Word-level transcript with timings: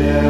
Yeah. 0.00 0.29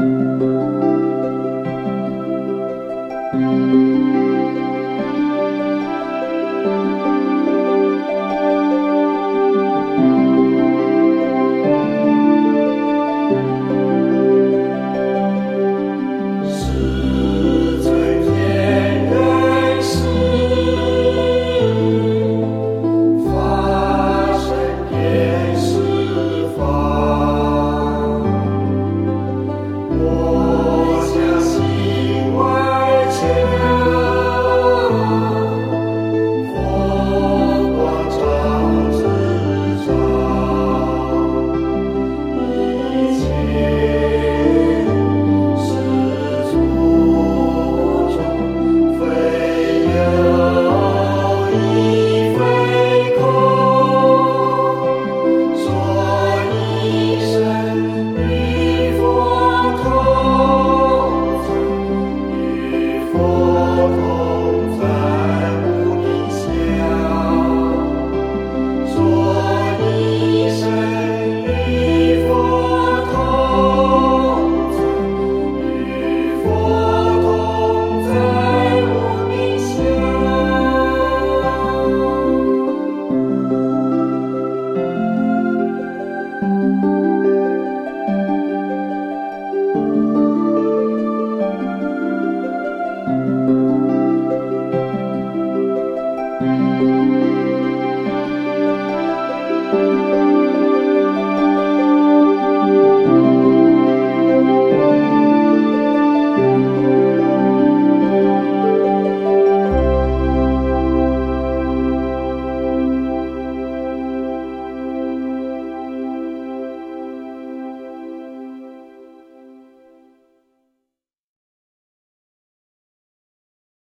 Música 0.00 0.49